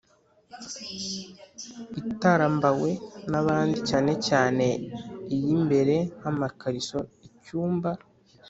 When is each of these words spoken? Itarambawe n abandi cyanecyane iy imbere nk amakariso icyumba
Itarambawe 2.11 2.89
n 3.31 3.33
abandi 3.41 3.75
cyanecyane 3.87 4.67
iy 5.35 5.45
imbere 5.57 5.95
nk 6.19 6.25
amakariso 6.31 6.99
icyumba 7.27 7.89